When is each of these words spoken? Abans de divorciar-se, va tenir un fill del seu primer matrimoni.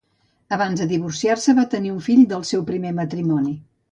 Abans 0.55 0.79
de 0.83 0.87
divorciar-se, 0.93 1.53
va 1.59 1.67
tenir 1.75 1.93
un 1.97 2.01
fill 2.07 2.25
del 2.33 2.47
seu 2.53 2.65
primer 2.73 2.97
matrimoni. 3.03 3.57